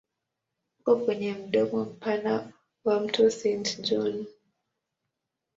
Uko 0.79 0.91
kwenye 1.01 1.31
mdomo 1.33 1.81
mpana 1.93 2.33
wa 2.85 2.95
mto 3.03 3.23
Saint 3.39 3.67
John. 3.85 4.15